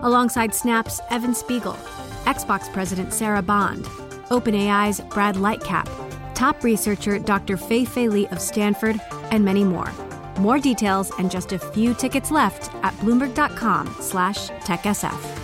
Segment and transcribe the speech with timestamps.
[0.00, 1.76] alongside Snap's Evan Spiegel,
[2.24, 3.84] Xbox President Sarah Bond,
[4.30, 5.88] OpenAI's Brad Lightcap,
[6.34, 7.56] top researcher Dr.
[7.56, 9.00] Fei Fei Li of Stanford,
[9.30, 9.92] and many more.
[10.38, 15.38] More details and just a few tickets left at bloomberg.com/techsf.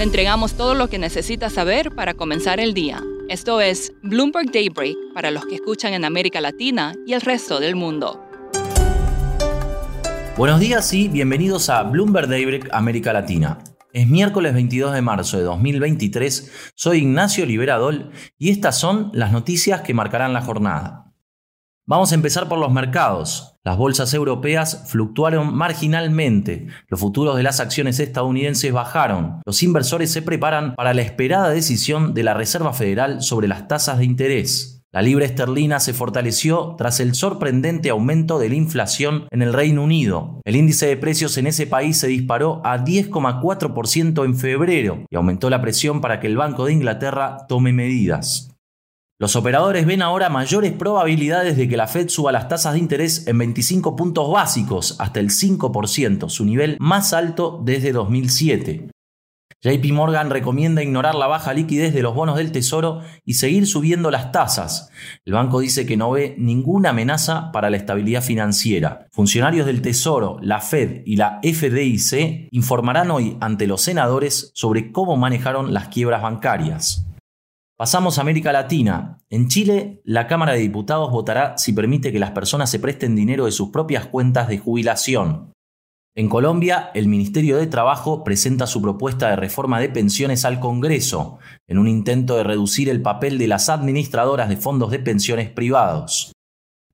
[0.00, 3.02] Le entregamos todo lo que necesita saber para comenzar el día.
[3.28, 7.76] Esto es Bloomberg Daybreak para los que escuchan en América Latina y el resto del
[7.76, 8.29] mundo.
[10.40, 13.58] Buenos días y bienvenidos a Bloomberg Daybreak América Latina.
[13.92, 19.82] Es miércoles 22 de marzo de 2023, soy Ignacio Liberadol y estas son las noticias
[19.82, 21.12] que marcarán la jornada.
[21.84, 23.58] Vamos a empezar por los mercados.
[23.64, 30.22] Las bolsas europeas fluctuaron marginalmente, los futuros de las acciones estadounidenses bajaron, los inversores se
[30.22, 34.79] preparan para la esperada decisión de la Reserva Federal sobre las tasas de interés.
[34.92, 39.84] La libra esterlina se fortaleció tras el sorprendente aumento de la inflación en el Reino
[39.84, 40.40] Unido.
[40.44, 45.48] El índice de precios en ese país se disparó a 10,4% en febrero y aumentó
[45.48, 48.50] la presión para que el Banco de Inglaterra tome medidas.
[49.20, 53.28] Los operadores ven ahora mayores probabilidades de que la Fed suba las tasas de interés
[53.28, 58.90] en 25 puntos básicos hasta el 5%, su nivel más alto desde 2007.
[59.62, 64.10] JP Morgan recomienda ignorar la baja liquidez de los bonos del Tesoro y seguir subiendo
[64.10, 64.90] las tasas.
[65.26, 69.06] El banco dice que no ve ninguna amenaza para la estabilidad financiera.
[69.12, 75.18] Funcionarios del Tesoro, la Fed y la FDIC informarán hoy ante los senadores sobre cómo
[75.18, 77.06] manejaron las quiebras bancarias.
[77.76, 79.18] Pasamos a América Latina.
[79.28, 83.44] En Chile, la Cámara de Diputados votará si permite que las personas se presten dinero
[83.44, 85.52] de sus propias cuentas de jubilación.
[86.16, 91.38] En Colombia, el Ministerio de Trabajo presenta su propuesta de reforma de pensiones al Congreso,
[91.68, 96.32] en un intento de reducir el papel de las administradoras de fondos de pensiones privados.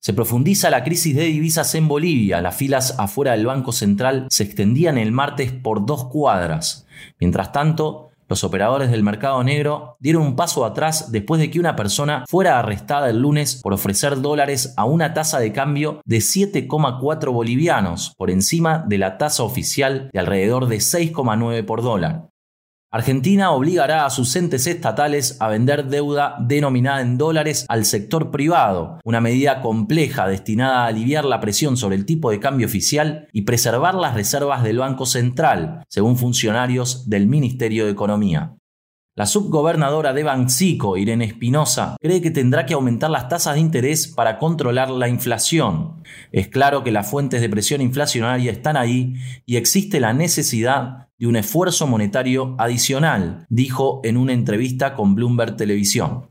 [0.00, 2.40] Se profundiza la crisis de divisas en Bolivia.
[2.40, 6.86] Las filas afuera del Banco Central se extendían el martes por dos cuadras.
[7.20, 11.76] Mientras tanto, los operadores del mercado negro dieron un paso atrás después de que una
[11.76, 17.32] persona fuera arrestada el lunes por ofrecer dólares a una tasa de cambio de 7,4
[17.32, 22.28] bolivianos, por encima de la tasa oficial de alrededor de 6,9 por dólar.
[22.94, 29.00] Argentina obligará a sus entes estatales a vender deuda denominada en dólares al sector privado,
[29.02, 33.42] una medida compleja destinada a aliviar la presión sobre el tipo de cambio oficial y
[33.42, 38.54] preservar las reservas del Banco Central, según funcionarios del Ministerio de Economía.
[39.16, 44.08] La subgobernadora de Bancico, Irene Espinosa, cree que tendrá que aumentar las tasas de interés
[44.08, 46.02] para controlar la inflación.
[46.32, 49.14] Es claro que las fuentes de presión inflacionaria están ahí
[49.46, 55.54] y existe la necesidad de un esfuerzo monetario adicional, dijo en una entrevista con Bloomberg
[55.54, 56.30] Televisión.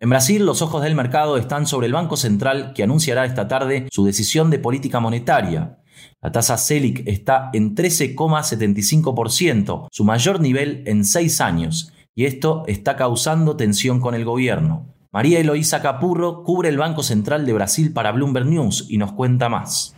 [0.00, 3.88] En Brasil, los ojos del mercado están sobre el Banco Central que anunciará esta tarde
[3.90, 5.80] su decisión de política monetaria.
[6.22, 12.96] La tasa Selic está en 13,75%, su mayor nivel en seis años, y esto está
[12.96, 14.86] causando tensión con el gobierno.
[15.12, 19.48] María Eloísa Capurro cubre el Banco Central de Brasil para Bloomberg News y nos cuenta
[19.48, 19.95] más.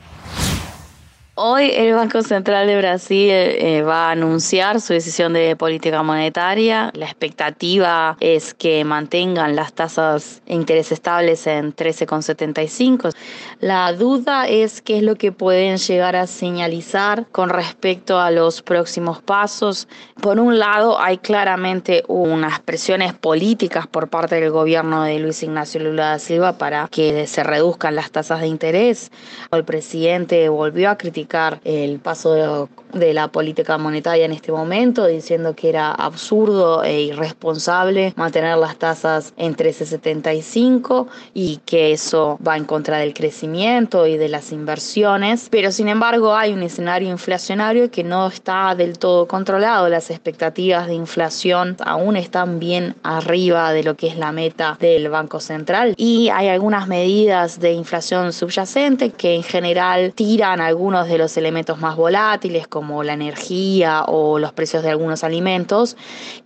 [1.41, 6.91] Hoy el Banco Central de Brasil eh, va a anunciar su decisión de política monetaria.
[6.95, 13.15] La expectativa es que mantengan las tasas de interés estables en 13,75.
[13.61, 18.61] La duda es qué es lo que pueden llegar a señalizar con respecto a los
[18.61, 19.87] próximos pasos.
[20.21, 25.81] Por un lado, hay claramente unas presiones políticas por parte del gobierno de Luis Ignacio
[25.81, 29.13] Lula da Silva para que se reduzcan las tasas de interés.
[29.53, 31.28] El presidente volvió a criticar
[31.65, 38.15] el paso de, la política monetaria en este momento, diciendo que era absurdo e irresponsable
[38.17, 44.29] mantener las tasas en 13,75 y que eso va en contra del crecimiento y de
[44.29, 45.49] las inversiones.
[45.51, 49.89] Pero sin embargo hay un escenario inflacionario que no está del todo controlado.
[49.89, 55.09] Las expectativas de inflación aún están bien arriba de lo que es la meta del
[55.11, 61.18] Banco Central y hay algunas medidas de inflación subyacente que en general tiran algunos de
[61.19, 65.97] los elementos más volátiles como la energía o los precios de algunos alimentos,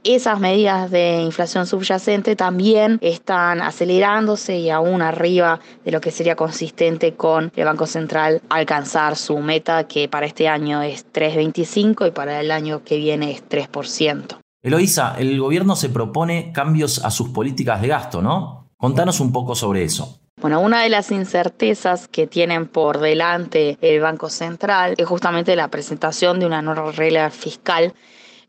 [0.02, 6.34] esas medidas de inflación subyacente también están acelerándose y aún arriba de lo que sería
[6.34, 12.10] consistente con el Banco Central alcanzar su meta que para este año es 3,25 y
[12.10, 14.38] para el año que viene es 3%.
[14.62, 18.70] Eloísa, el gobierno se propone cambios a sus políticas de gasto, ¿no?
[18.76, 20.21] Contanos un poco sobre eso.
[20.42, 25.68] Bueno, una de las incertezas que tienen por delante el Banco Central es justamente la
[25.68, 27.94] presentación de una nueva regla fiscal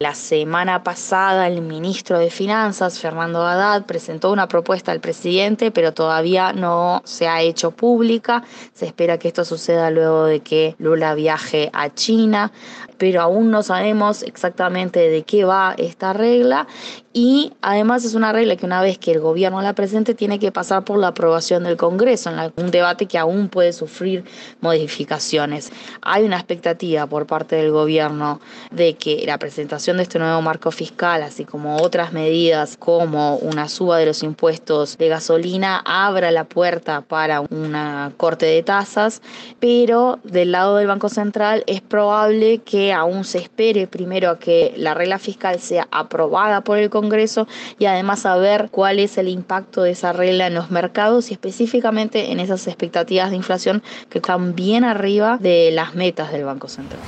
[0.03, 5.93] la semana pasada el ministro de Finanzas, Fernando Haddad, presentó una propuesta al presidente, pero
[5.93, 8.43] todavía no se ha hecho pública.
[8.73, 12.51] Se espera que esto suceda luego de que Lula viaje a China,
[12.97, 16.67] pero aún no sabemos exactamente de qué va esta regla
[17.13, 20.51] y además es una regla que una vez que el gobierno la presente tiene que
[20.51, 24.25] pasar por la aprobación del Congreso, en un debate que aún puede sufrir
[24.61, 25.71] modificaciones.
[26.01, 28.41] Hay una expectativa por parte del gobierno
[28.71, 33.69] de que la presentación de este nuevo marco fiscal, así como otras medidas como una
[33.69, 39.21] suba de los impuestos de gasolina, abra la puerta para una corte de tasas,
[39.59, 44.73] pero del lado del Banco Central es probable que aún se espere primero a que
[44.77, 47.47] la regla fiscal sea aprobada por el Congreso
[47.79, 52.31] y además saber cuál es el impacto de esa regla en los mercados y específicamente
[52.31, 56.99] en esas expectativas de inflación que están bien arriba de las metas del Banco Central.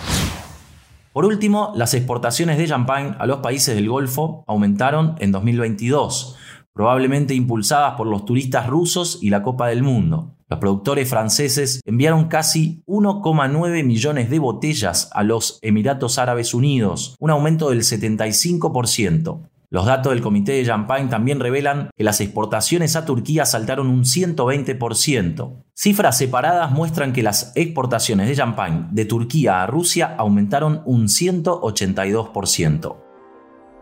[1.15, 6.35] Por último, las exportaciones de champán a los países del Golfo aumentaron en 2022,
[6.73, 10.35] probablemente impulsadas por los turistas rusos y la Copa del Mundo.
[10.49, 17.29] Los productores franceses enviaron casi 1,9 millones de botellas a los Emiratos Árabes Unidos, un
[17.29, 19.49] aumento del 75%.
[19.75, 24.05] Los datos del Comité de Champagne también revelan que las exportaciones a Turquía saltaron un
[24.05, 25.65] 120%.
[25.73, 32.95] Cifras separadas muestran que las exportaciones de champagne de Turquía a Rusia aumentaron un 182%.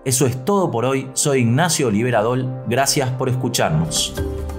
[0.03, 1.11] Eso es todo por hoy.
[1.13, 2.63] Soy Ignacio Oliveradol.
[2.67, 4.15] Gracias por escucharnos.